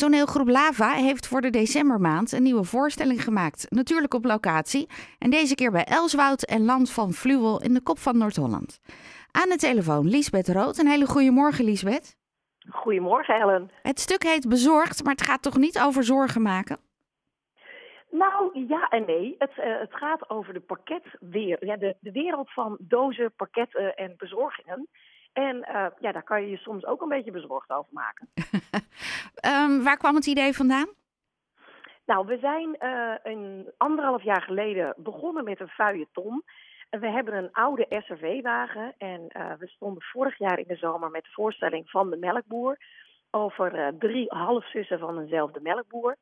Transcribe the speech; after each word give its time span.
toneelgroep 0.00 0.48
Lava 0.48 0.92
heeft 0.92 1.28
voor 1.28 1.40
de 1.40 1.50
decembermaand 1.50 2.32
een 2.32 2.42
nieuwe 2.42 2.64
voorstelling 2.64 3.22
gemaakt. 3.24 3.66
Natuurlijk 3.68 4.14
op 4.14 4.24
locatie. 4.24 4.88
En 5.18 5.30
deze 5.30 5.54
keer 5.54 5.70
bij 5.70 5.84
Elswoud 5.84 6.42
en 6.42 6.64
Land 6.64 6.92
van 6.92 7.12
Fluwel 7.12 7.62
in 7.62 7.74
de 7.74 7.82
kop 7.82 7.98
van 7.98 8.18
Noord-Holland. 8.18 8.80
Aan 9.30 9.48
de 9.48 9.56
telefoon 9.56 10.08
Liesbeth 10.08 10.48
Rood. 10.48 10.78
Een 10.78 10.86
hele 10.86 11.06
goede 11.06 11.30
morgen, 11.30 11.64
Liesbeth. 11.64 12.16
Goedemorgen, 12.68 13.34
Ellen. 13.34 13.70
Het 13.82 14.00
stuk 14.00 14.22
heet 14.22 14.48
Bezorgd, 14.48 15.04
maar 15.04 15.12
het 15.12 15.22
gaat 15.22 15.42
toch 15.42 15.56
niet 15.56 15.80
over 15.80 16.04
zorgen 16.04 16.42
maken? 16.42 16.78
Nou, 18.10 18.66
ja 18.68 18.88
en 18.88 19.04
nee. 19.06 19.34
Het, 19.38 19.50
uh, 19.58 19.64
het 19.80 19.94
gaat 19.94 20.30
over 20.30 20.52
de 20.52 20.60
pakketwereld. 20.60 21.64
Ja, 21.64 21.76
de, 21.76 21.96
de 22.00 22.12
wereld 22.12 22.52
van 22.52 22.76
dozen, 22.80 23.32
pakketten 23.36 23.94
en 23.94 24.14
bezorgingen. 24.16 24.88
En 25.32 25.56
uh, 25.56 25.86
ja, 26.00 26.12
daar 26.12 26.22
kan 26.22 26.42
je 26.42 26.50
je 26.50 26.56
soms 26.56 26.86
ook 26.86 27.02
een 27.02 27.08
beetje 27.08 27.30
bezorgd 27.30 27.70
over 27.70 27.92
maken. 27.92 28.28
um, 29.46 29.82
waar 29.86 29.96
kwam 29.96 30.14
het 30.14 30.26
idee 30.26 30.52
vandaan? 30.52 30.88
Nou, 32.10 32.26
we 32.26 32.38
zijn 32.38 32.76
uh, 32.78 33.14
een 33.22 33.72
anderhalf 33.76 34.22
jaar 34.22 34.42
geleden 34.42 34.94
begonnen 34.96 35.44
met 35.44 35.60
een 35.60 35.68
feuilleton. 35.68 36.44
We 36.90 37.08
hebben 37.08 37.34
een 37.34 37.52
oude 37.52 37.86
SRV-wagen 37.88 38.94
en 38.98 39.20
uh, 39.36 39.52
we 39.58 39.66
stonden 39.66 40.02
vorig 40.02 40.38
jaar 40.38 40.58
in 40.58 40.66
de 40.66 40.76
zomer 40.76 41.10
met 41.10 41.24
de 41.24 41.30
voorstelling 41.30 41.90
van 41.90 42.10
de 42.10 42.16
melkboer 42.16 42.78
over 43.30 43.78
uh, 43.78 43.88
drie 43.98 44.26
halfzussen 44.28 44.98
van 44.98 45.20
eenzelfde 45.20 45.60
melkboer. 45.60 46.16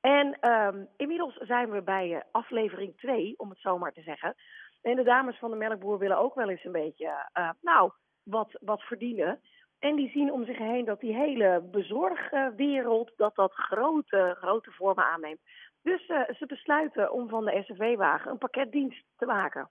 En 0.00 0.50
um, 0.50 0.88
inmiddels 0.96 1.34
zijn 1.34 1.70
we 1.70 1.82
bij 1.82 2.08
uh, 2.10 2.20
aflevering 2.30 2.96
2, 2.96 3.34
om 3.36 3.50
het 3.50 3.58
zo 3.60 3.78
maar 3.78 3.92
te 3.92 4.02
zeggen. 4.02 4.34
En 4.82 4.96
de 4.96 5.02
dames 5.02 5.38
van 5.38 5.50
de 5.50 5.56
melkboer 5.56 5.98
willen 5.98 6.18
ook 6.18 6.34
wel 6.34 6.48
eens 6.48 6.64
een 6.64 6.72
beetje, 6.72 7.30
nou, 7.60 7.90
wat, 8.22 8.58
wat 8.60 8.82
verdienen. 8.82 9.40
En 9.78 9.96
die 9.96 10.10
zien 10.10 10.32
om 10.32 10.44
zich 10.44 10.58
heen 10.58 10.84
dat 10.84 11.00
die 11.00 11.14
hele 11.14 11.68
bezorgwereld, 11.70 13.12
dat 13.16 13.34
dat 13.34 13.52
grote, 13.52 14.36
grote 14.38 14.70
vormen 14.70 15.04
aanneemt. 15.04 15.40
Dus 15.82 16.06
ze 16.06 16.44
besluiten 16.46 17.12
om 17.12 17.28
van 17.28 17.44
de 17.44 17.62
SRV-wagen 17.66 18.30
een 18.30 18.38
pakketdienst 18.38 19.04
te 19.16 19.26
maken. 19.26 19.70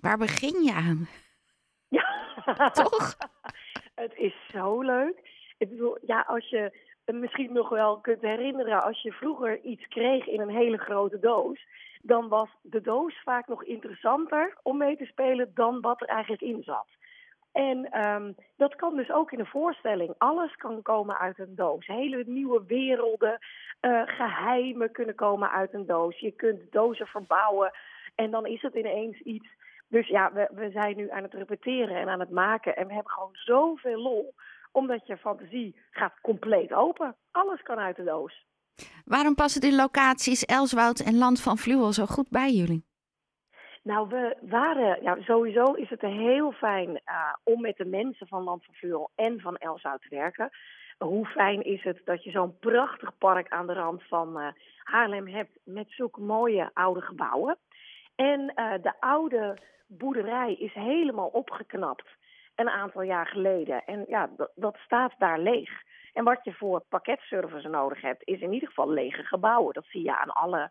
Waar 0.00 0.18
begin 0.18 0.62
je 0.62 0.72
aan? 0.72 1.08
Ja, 1.88 2.70
toch? 2.70 3.16
het 3.94 4.14
is 4.14 4.34
zo 4.48 4.80
leuk. 4.80 5.20
Ik 5.58 5.68
bedoel, 5.68 5.98
ja, 6.02 6.20
als 6.20 6.48
je 6.48 6.72
misschien 7.04 7.52
nog 7.52 7.68
wel 7.68 8.00
kunt 8.00 8.20
herinneren, 8.20 8.82
als 8.82 9.02
je 9.02 9.12
vroeger 9.12 9.60
iets 9.60 9.88
kreeg 9.88 10.26
in 10.26 10.40
een 10.40 10.56
hele 10.56 10.78
grote 10.78 11.18
doos, 11.18 11.66
dan 12.02 12.28
was 12.28 12.48
de 12.62 12.80
doos 12.80 13.22
vaak 13.22 13.48
nog 13.48 13.64
interessanter 13.64 14.58
om 14.62 14.76
mee 14.76 14.96
te 14.96 15.04
spelen 15.04 15.50
dan 15.54 15.80
wat 15.80 16.00
er 16.00 16.06
eigenlijk 16.06 16.42
in 16.42 16.62
zat. 16.62 16.88
En 17.52 18.04
um, 18.08 18.34
dat 18.56 18.74
kan 18.74 18.96
dus 18.96 19.10
ook 19.10 19.32
in 19.32 19.38
een 19.38 19.46
voorstelling. 19.46 20.14
Alles 20.18 20.56
kan 20.56 20.82
komen 20.82 21.18
uit 21.18 21.38
een 21.38 21.54
doos. 21.54 21.86
Hele 21.86 22.24
nieuwe 22.26 22.64
werelden, 22.66 23.38
uh, 23.80 24.02
geheimen 24.04 24.92
kunnen 24.92 25.14
komen 25.14 25.50
uit 25.50 25.74
een 25.74 25.86
doos. 25.86 26.18
Je 26.18 26.30
kunt 26.30 26.72
dozen 26.72 27.06
verbouwen 27.06 27.70
en 28.14 28.30
dan 28.30 28.46
is 28.46 28.62
het 28.62 28.74
ineens 28.74 29.20
iets 29.20 29.48
dus 29.90 30.08
ja, 30.08 30.32
we, 30.32 30.50
we 30.54 30.70
zijn 30.70 30.96
nu 30.96 31.10
aan 31.10 31.22
het 31.22 31.34
repeteren 31.34 31.96
en 31.96 32.08
aan 32.08 32.20
het 32.20 32.30
maken. 32.30 32.76
En 32.76 32.86
we 32.86 32.92
hebben 32.92 33.12
gewoon 33.12 33.32
zoveel 33.32 33.98
lol. 33.98 34.34
Omdat 34.72 35.06
je 35.06 35.16
fantasie 35.16 35.76
gaat 35.90 36.20
compleet 36.22 36.72
open. 36.72 37.16
Alles 37.30 37.62
kan 37.62 37.78
uit 37.78 37.96
de 37.96 38.04
doos. 38.04 38.46
Waarom 39.04 39.34
passen 39.34 39.60
die 39.60 39.74
locaties 39.74 40.44
Elswoud 40.44 41.00
en 41.00 41.18
Land 41.18 41.40
van 41.40 41.58
Fluwel 41.58 41.92
zo 41.92 42.06
goed 42.06 42.28
bij 42.28 42.50
jullie? 42.50 42.89
Nou, 43.82 44.08
we 44.08 44.36
waren, 44.40 45.24
sowieso 45.24 45.72
is 45.72 45.90
het 45.90 46.00
heel 46.00 46.52
fijn 46.52 46.88
uh, 46.88 47.34
om 47.44 47.60
met 47.60 47.76
de 47.76 47.84
mensen 47.84 48.26
van 48.26 48.42
Land 48.42 48.64
van 48.64 48.74
Fluwel 48.74 49.10
en 49.14 49.40
van 49.40 49.56
Elswoud 49.56 50.02
te 50.02 50.08
werken. 50.08 50.50
Hoe 50.98 51.26
fijn 51.26 51.62
is 51.62 51.82
het 51.82 52.00
dat 52.04 52.24
je 52.24 52.30
zo'n 52.30 52.58
prachtig 52.58 53.18
park 53.18 53.48
aan 53.48 53.66
de 53.66 53.72
rand 53.72 54.02
van 54.02 54.40
uh, 54.40 54.46
Haarlem 54.82 55.26
hebt 55.26 55.58
met 55.64 55.86
zulke 55.88 56.20
mooie 56.20 56.70
oude 56.72 57.00
gebouwen. 57.00 57.58
En 58.14 58.40
uh, 58.40 58.72
de 58.82 58.92
oude 59.00 59.58
boerderij 59.86 60.54
is 60.54 60.72
helemaal 60.72 61.28
opgeknapt 61.28 62.08
een 62.54 62.68
aantal 62.68 63.02
jaar 63.02 63.26
geleden. 63.26 63.84
En 63.84 64.04
ja, 64.08 64.30
dat, 64.54 64.76
staat 64.84 65.14
daar 65.18 65.38
leeg. 65.38 65.70
En 66.12 66.24
wat 66.24 66.44
je 66.44 66.52
voor 66.52 66.84
pakketservice 66.88 67.68
nodig 67.68 68.00
hebt, 68.00 68.22
is 68.24 68.40
in 68.40 68.52
ieder 68.52 68.68
geval 68.68 68.90
lege 68.90 69.24
gebouwen. 69.24 69.74
Dat 69.74 69.86
zie 69.88 70.02
je 70.02 70.16
aan 70.16 70.32
alle 70.32 70.70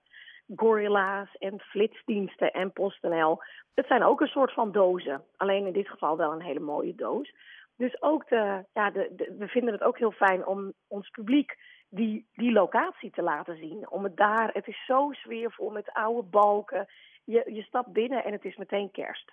gorilla's 0.56 1.36
en 1.38 1.60
flitsdiensten 1.60 2.52
en 2.52 2.72
PostNL. 2.72 3.44
Het 3.74 3.88
zijn 3.88 4.04
ook 4.04 4.22
een 4.22 4.28
soort 4.28 4.54
van 4.54 4.72
dozen. 4.72 5.24
Alleen 5.38 5.66
in 5.66 5.74
dit 5.74 5.90
geval 5.90 6.18
wel 6.18 6.32
een 6.32 6.42
hele 6.42 6.60
mooie 6.60 6.96
doos. 6.96 7.34
Dus 7.76 8.02
ook 8.02 8.30
de, 8.30 8.66
ja, 8.74 8.92
de, 8.92 9.36
we 9.38 9.48
vinden 9.48 9.74
het 9.74 9.84
ook 9.84 9.98
heel 9.98 10.12
fijn 10.12 10.46
om 10.46 10.74
ons 10.88 11.10
publiek 11.10 11.58
die, 11.90 12.28
die 12.34 12.52
locatie 12.52 13.12
te 13.12 13.22
laten 13.22 13.58
zien. 13.58 13.90
Om 13.90 14.04
het 14.04 14.18
daar, 14.18 14.50
het 14.54 14.68
is 14.68 14.86
zo 14.86 15.12
sfeervol 15.12 15.70
met 15.70 15.94
oude 15.94 16.28
balken 16.28 16.88
je, 17.30 17.52
je 17.54 17.62
stapt 17.62 17.94
binnen 17.94 18.24
en 18.24 18.32
het 18.32 18.46
is 18.46 18.58
meteen 18.58 18.92
kerst. 18.92 19.32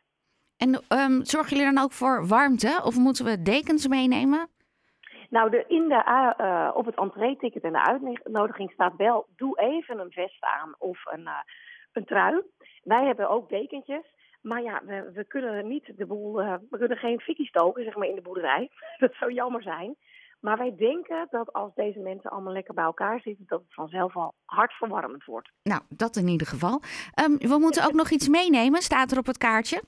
En 0.57 0.83
um, 0.89 1.25
zorgen 1.25 1.57
jullie 1.57 1.75
dan 1.75 1.85
ook 1.85 1.93
voor 1.93 2.27
warmte? 2.27 2.81
Of 2.85 2.97
moeten 2.97 3.25
we 3.25 3.43
dekens 3.43 3.89
meenemen? 3.89 4.49
Nou, 5.31 5.51
de, 5.51 5.65
in 5.69 5.89
de, 5.89 6.03
uh, 6.41 6.71
op 6.75 6.87
het 6.87 6.97
entree-ticket 6.97 7.63
en 7.63 7.73
de 7.73 7.87
uitnodiging 7.87 8.71
staat 8.71 8.97
wel... 8.97 9.27
doe 9.37 9.61
even 9.61 9.99
een 9.99 10.13
vest 10.13 10.43
aan 10.45 10.75
of 10.79 11.01
een, 11.05 11.21
uh, 11.21 11.39
een 11.93 12.05
trui. 12.05 12.43
Wij 12.83 13.05
hebben 13.05 13.29
ook 13.29 13.49
dekentjes. 13.49 14.15
Maar 14.43 14.63
ja, 14.63 14.83
we, 14.85 15.11
we 15.13 15.25
kunnen 15.25 15.69
niet 15.69 15.93
de 15.97 16.07
boel... 16.07 16.41
Uh, 16.41 16.55
we 16.71 16.79
kunnen 16.79 16.97
geen 16.97 17.21
fikkie 17.21 17.47
stoken, 17.47 17.85
zeg 17.85 17.97
maar, 17.97 18.09
in 18.09 18.15
de 18.15 18.23
boerderij. 18.23 18.71
Dat 18.99 19.15
zou 19.15 19.33
jammer 19.33 19.63
zijn. 19.63 19.97
Maar 20.41 20.59
wij 20.59 20.75
denken 20.77 21.27
dat 21.31 21.53
als 21.53 21.75
deze 21.75 21.99
mensen 21.99 22.31
allemaal 22.31 22.53
lekker 22.53 22.75
bij 22.75 22.85
elkaar 22.85 23.21
zitten, 23.21 23.45
dat 23.47 23.61
het 23.61 23.75
vanzelf 23.75 24.17
al 24.17 24.35
hartverwarmend 24.45 25.25
wordt. 25.25 25.51
Nou, 25.63 25.83
dat 25.89 26.17
in 26.17 26.29
ieder 26.29 26.47
geval. 26.47 26.81
Um, 27.25 27.39
we 27.39 27.59
moeten 27.59 27.85
ook 27.85 27.93
nog 27.93 28.11
iets 28.11 28.29
meenemen, 28.29 28.83
staat 28.83 29.11
er 29.11 29.19
op 29.19 29.27
het 29.27 29.39
kaartje? 29.39 29.83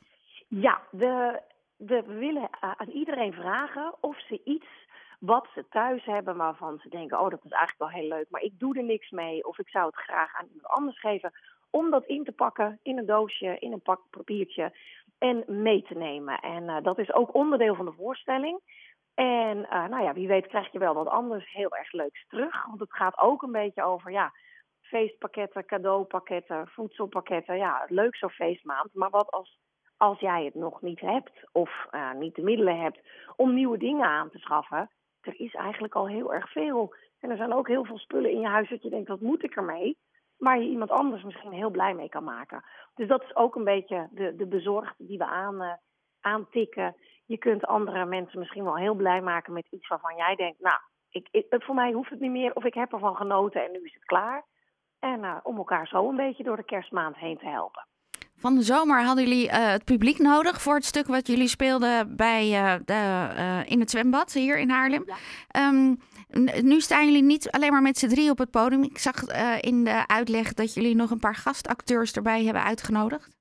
Ja, 0.48 0.81
we, 0.91 1.41
we 1.77 2.03
willen 2.06 2.48
aan 2.60 2.88
iedereen 2.88 3.32
vragen 3.32 3.94
of 4.00 4.21
ze 4.21 4.41
iets 4.44 4.66
wat 5.18 5.48
ze 5.54 5.68
thuis 5.68 6.04
hebben 6.04 6.36
waarvan 6.36 6.78
ze 6.78 6.88
denken, 6.88 7.20
oh 7.20 7.30
dat 7.30 7.44
is 7.44 7.50
eigenlijk 7.50 7.92
wel 7.92 8.00
heel 8.00 8.08
leuk, 8.08 8.30
maar 8.30 8.42
ik 8.42 8.58
doe 8.58 8.76
er 8.76 8.84
niks 8.84 9.10
mee 9.10 9.46
of 9.46 9.58
ik 9.58 9.68
zou 9.68 9.86
het 9.86 9.96
graag 9.96 10.34
aan 10.34 10.46
iemand 10.46 10.66
anders 10.66 11.00
geven, 11.00 11.32
om 11.70 11.90
dat 11.90 12.06
in 12.06 12.24
te 12.24 12.32
pakken 12.32 12.80
in 12.82 12.98
een 12.98 13.06
doosje, 13.06 13.58
in 13.58 13.72
een 13.72 13.82
pak 13.82 14.00
papiertje 14.10 14.72
en 15.18 15.44
mee 15.46 15.82
te 15.82 15.94
nemen. 15.94 16.38
En 16.38 16.62
uh, 16.62 16.76
dat 16.82 16.98
is 16.98 17.12
ook 17.12 17.34
onderdeel 17.34 17.74
van 17.74 17.84
de 17.84 17.92
voorstelling. 17.92 18.60
En 19.14 19.58
uh, 19.58 19.86
nou 19.86 20.02
ja, 20.02 20.12
wie 20.12 20.28
weet 20.28 20.46
krijg 20.46 20.72
je 20.72 20.78
wel 20.78 20.94
wat 20.94 21.08
anders 21.08 21.52
heel 21.52 21.76
erg 21.76 21.92
leuks 21.92 22.26
terug. 22.28 22.66
Want 22.66 22.80
het 22.80 22.92
gaat 22.92 23.18
ook 23.18 23.42
een 23.42 23.52
beetje 23.52 23.82
over 23.82 24.10
ja, 24.10 24.32
feestpakketten, 24.80 25.64
cadeaupakketten, 25.64 26.68
voedselpakketten. 26.68 27.56
Ja, 27.56 27.84
leuk 27.88 28.16
zo'n 28.16 28.30
feestmaand. 28.30 28.94
Maar 28.94 29.10
wat 29.10 29.30
als, 29.30 29.58
als 29.96 30.20
jij 30.20 30.44
het 30.44 30.54
nog 30.54 30.82
niet 30.82 31.00
hebt 31.00 31.48
of 31.52 31.86
uh, 31.90 32.12
niet 32.12 32.34
de 32.34 32.42
middelen 32.42 32.80
hebt 32.80 33.00
om 33.36 33.54
nieuwe 33.54 33.78
dingen 33.78 34.06
aan 34.06 34.30
te 34.30 34.38
schaffen. 34.38 34.90
Er 35.20 35.40
is 35.40 35.54
eigenlijk 35.54 35.94
al 35.94 36.08
heel 36.08 36.34
erg 36.34 36.50
veel. 36.50 36.94
En 37.20 37.30
er 37.30 37.36
zijn 37.36 37.52
ook 37.52 37.68
heel 37.68 37.84
veel 37.84 37.98
spullen 37.98 38.30
in 38.30 38.40
je 38.40 38.46
huis 38.46 38.68
dat 38.68 38.82
je 38.82 38.90
denkt, 38.90 39.08
wat 39.08 39.20
moet 39.20 39.44
ik 39.44 39.56
ermee? 39.56 39.98
Waar 40.36 40.58
je 40.58 40.68
iemand 40.68 40.90
anders 40.90 41.22
misschien 41.22 41.52
heel 41.52 41.70
blij 41.70 41.94
mee 41.94 42.08
kan 42.08 42.24
maken. 42.24 42.64
Dus 42.94 43.08
dat 43.08 43.22
is 43.22 43.36
ook 43.36 43.54
een 43.54 43.64
beetje 43.64 44.08
de, 44.10 44.36
de 44.36 44.46
bezorgde 44.46 45.06
die 45.06 45.18
we 45.18 45.26
aan, 45.26 45.62
uh, 45.62 45.72
aantikken 46.20 46.96
je 47.28 47.38
kunt 47.38 47.66
andere 47.66 48.04
mensen 48.04 48.38
misschien 48.38 48.64
wel 48.64 48.76
heel 48.76 48.94
blij 48.94 49.20
maken 49.20 49.52
met 49.52 49.66
iets 49.70 49.88
waarvan 49.88 50.16
jij 50.16 50.34
denkt, 50.34 50.60
nou, 50.60 50.78
ik, 51.10 51.28
ik, 51.30 51.46
voor 51.48 51.74
mij 51.74 51.92
hoeft 51.92 52.10
het 52.10 52.20
niet 52.20 52.30
meer 52.30 52.54
of 52.54 52.64
ik 52.64 52.74
heb 52.74 52.92
ervan 52.92 53.16
genoten 53.16 53.64
en 53.64 53.72
nu 53.72 53.78
is 53.82 53.94
het 53.94 54.04
klaar. 54.04 54.44
En 54.98 55.22
uh, 55.22 55.36
om 55.42 55.56
elkaar 55.56 55.86
zo 55.86 56.08
een 56.08 56.16
beetje 56.16 56.44
door 56.44 56.56
de 56.56 56.64
kerstmaand 56.64 57.16
heen 57.16 57.38
te 57.38 57.48
helpen. 57.48 57.86
Van 58.38 58.54
de 58.54 58.62
zomer 58.62 59.03
hadden 59.03 59.25
jullie 59.25 59.47
uh, 59.47 59.71
het 59.71 59.84
publiek 59.84 60.19
nodig 60.19 60.62
voor 60.62 60.75
het 60.75 60.84
stuk 60.84 61.06
wat 61.06 61.26
jullie 61.26 61.49
speelden 61.49 62.16
bij, 62.16 62.50
uh, 62.50 62.75
de, 62.84 63.65
in 63.66 63.81
het 63.81 63.91
zwembad 63.91 64.32
hier 64.32 64.59
in 64.59 64.71
Haarlem. 64.71 65.04
Ja. 65.06 65.69
Um, 65.69 65.99
nu 66.62 66.81
staan 66.81 67.04
jullie 67.04 67.22
niet 67.22 67.50
alleen 67.50 67.72
maar 67.72 67.82
met 67.82 67.98
z'n 67.98 68.09
drie 68.09 68.31
op 68.31 68.38
het 68.38 68.50
podium. 68.50 68.82
Ik 68.82 68.98
zag 68.98 69.22
in 69.60 69.84
de 69.84 70.07
uitleg 70.07 70.54
dat 70.54 70.74
jullie 70.74 70.95
nog 70.95 71.10
een 71.10 71.18
paar 71.18 71.34
gastacteurs 71.34 72.12
erbij 72.12 72.45
hebben 72.45 72.62
uitgenodigd. 72.62 73.36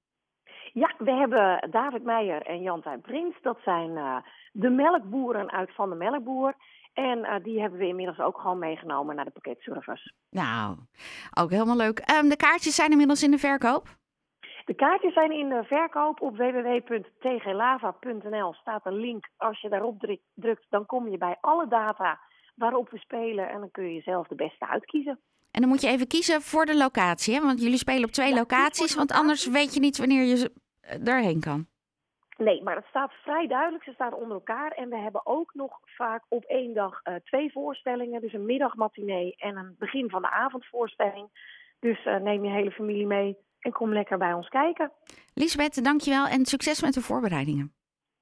Ja, 0.73 0.93
we 0.97 1.11
hebben 1.11 1.69
David 1.71 2.03
Meijer 2.03 2.41
en 2.41 2.61
Jantijn 2.61 3.01
Prins. 3.01 3.35
Dat 3.41 3.57
zijn 3.63 4.23
de 4.51 4.69
melkboeren 4.69 5.51
uit 5.51 5.75
Van 5.75 5.89
de 5.89 5.95
Melkboer. 5.95 6.55
En 6.93 7.17
uh, 7.17 7.35
die 7.43 7.61
hebben 7.61 7.79
we 7.79 7.87
inmiddels 7.87 8.19
ook 8.19 8.39
gewoon 8.39 8.59
meegenomen 8.59 9.15
naar 9.15 9.25
de 9.25 9.31
pakketservice. 9.31 10.13
Nou, 10.29 10.75
ook 11.39 11.49
helemaal 11.49 11.75
leuk. 11.75 12.11
Um, 12.21 12.29
de 12.29 12.35
kaartjes 12.35 12.75
zijn 12.75 12.91
inmiddels 12.91 13.23
in 13.23 13.31
de 13.31 13.37
verkoop? 13.37 13.87
De 14.67 14.75
kaartjes 14.75 15.13
zijn 15.13 15.31
in 15.31 15.49
de 15.49 15.63
verkoop 15.63 16.21
op 16.21 16.37
www.tglava.nl. 16.37 18.53
Staat 18.53 18.85
een 18.85 18.99
link. 18.99 19.27
Als 19.37 19.61
je 19.61 19.69
daarop 19.69 20.19
drukt, 20.33 20.65
dan 20.69 20.85
kom 20.85 21.09
je 21.09 21.17
bij 21.17 21.37
alle 21.41 21.67
data 21.67 22.19
waarop 22.55 22.89
we 22.89 22.97
spelen. 22.97 23.49
En 23.49 23.59
dan 23.59 23.71
kun 23.71 23.93
je 23.93 24.01
zelf 24.01 24.27
de 24.27 24.35
beste 24.35 24.67
uitkiezen. 24.67 25.19
En 25.51 25.61
dan 25.61 25.69
moet 25.69 25.81
je 25.81 25.87
even 25.87 26.07
kiezen 26.07 26.41
voor 26.41 26.65
de 26.65 26.77
locatie. 26.77 27.35
Hè? 27.35 27.41
Want 27.41 27.61
jullie 27.61 27.77
spelen 27.77 28.03
op 28.03 28.11
twee 28.11 28.29
ja, 28.29 28.35
locaties. 28.35 28.95
Want 28.95 29.11
anders 29.11 29.47
weet 29.47 29.73
je 29.73 29.79
niet 29.79 29.97
wanneer 29.97 30.23
je 30.23 30.51
daarheen 31.01 31.39
kan. 31.39 31.65
Nee, 32.37 32.63
maar 32.63 32.75
het 32.75 32.85
staat 32.89 33.13
vrij 33.13 33.47
duidelijk. 33.47 33.83
Ze 33.83 33.91
staan 33.93 34.13
onder 34.13 34.33
elkaar. 34.33 34.71
En 34.71 34.89
we 34.89 34.97
hebben 34.97 35.25
ook 35.25 35.53
nog 35.53 35.79
vaak 35.83 36.23
op 36.29 36.43
één 36.43 36.73
dag 36.73 36.99
uh, 37.03 37.15
twee 37.23 37.51
voorstellingen. 37.51 38.21
Dus 38.21 38.33
een 38.33 38.45
middagmatinee 38.45 39.35
en 39.37 39.57
een 39.57 39.75
begin 39.79 40.09
van 40.09 40.21
de 40.21 40.29
avondvoorstelling. 40.29 41.27
Dus 41.79 42.05
uh, 42.05 42.15
neem 42.15 42.43
je 42.43 42.51
hele 42.51 42.71
familie 42.71 43.07
mee 43.07 43.37
en 43.67 43.73
kom 43.73 43.93
lekker 43.93 44.17
bij 44.17 44.33
ons 44.33 44.49
kijken. 44.49 44.91
Lisbeth, 45.33 45.83
dankjewel 45.83 46.27
en 46.27 46.45
succes 46.45 46.81
met 46.81 46.93
de 46.93 47.01
voorbereidingen. 47.01 47.73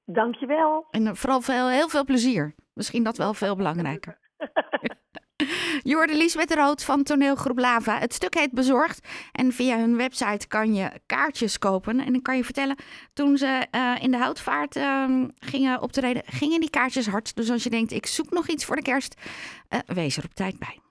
Dankjewel. 0.05 0.85
En 0.91 1.15
vooral 1.15 1.41
veel, 1.41 1.67
heel 1.67 1.89
veel 1.89 2.03
plezier. 2.03 2.55
Misschien 2.73 3.03
dat 3.03 3.17
wel 3.17 3.33
veel 3.33 3.55
belangrijker. 3.55 4.17
Je 5.83 5.93
hoorde 5.95 6.17
Liesbeth 6.17 6.53
Rood 6.53 6.83
van 6.83 7.03
toneelgroep 7.03 7.57
Lava. 7.57 7.99
Het 7.99 8.13
stuk 8.13 8.33
heet 8.33 8.51
Bezorgd. 8.51 9.07
En 9.31 9.51
via 9.51 9.77
hun 9.77 9.97
website 9.97 10.47
kan 10.47 10.73
je 10.73 10.91
kaartjes 11.05 11.57
kopen. 11.57 11.99
En 11.99 12.13
ik 12.13 12.23
kan 12.23 12.37
je 12.37 12.43
vertellen, 12.43 12.75
toen 13.13 13.37
ze 13.37 13.67
uh, 13.71 13.95
in 13.99 14.11
de 14.11 14.17
houtvaart 14.17 14.75
uh, 14.75 15.23
gingen 15.39 15.81
optreden, 15.81 16.23
gingen 16.25 16.59
die 16.59 16.69
kaartjes 16.69 17.07
hard. 17.07 17.35
Dus 17.35 17.51
als 17.51 17.63
je 17.63 17.69
denkt, 17.69 17.91
ik 17.91 18.05
zoek 18.05 18.29
nog 18.29 18.47
iets 18.47 18.65
voor 18.65 18.75
de 18.75 18.81
kerst, 18.81 19.21
uh, 19.69 19.79
wees 19.85 20.17
er 20.17 20.23
op 20.23 20.33
tijd 20.33 20.59
bij. 20.59 20.84